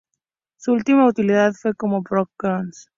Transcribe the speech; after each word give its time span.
Su 0.57 0.73
última 0.73 1.07
utilidad 1.07 1.53
fue 1.53 1.75
como 1.75 2.01
"Backbone". 2.01 2.71